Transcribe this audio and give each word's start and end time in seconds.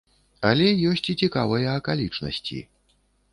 Але 0.51 0.69
ёсць 0.91 1.03
і 1.13 1.15
цікавыя 1.25 1.75
акалічнасці. 1.81 2.59